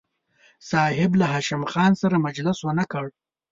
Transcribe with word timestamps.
صاحب 0.69 1.11
له 1.19 1.25
هاشم 1.33 1.61
خان 1.71 1.91
سره 2.01 2.15
مجلس 2.27 2.57
ونه 2.63 2.85
کړ. 2.91 3.05